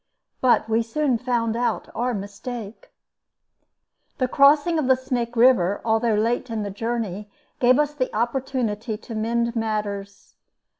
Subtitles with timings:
[0.41, 2.89] But we soon found out our mistake.
[4.17, 8.97] The crossing of the Snake River, although late in the journey, gave us the opportunity
[8.97, 10.33] to mend matters.